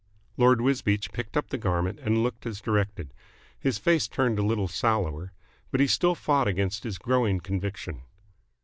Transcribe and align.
'"Lord 0.37 0.61
Wisbeach 0.61 1.11
picked 1.13 1.37
up 1.37 1.49
the 1.49 1.59
garment 1.59 1.99
and 2.01 2.23
looked 2.23 2.47
as 2.47 2.59
directed. 2.59 3.13
His 3.59 3.77
face 3.77 4.07
turned 4.07 4.39
a 4.39 4.43
little 4.43 4.67
sallower, 4.67 5.31
but 5.69 5.79
he 5.79 5.85
still 5.85 6.15
fought 6.15 6.47
against 6.47 6.83
his 6.83 6.97
growing 6.97 7.39
conviction. 7.39 8.01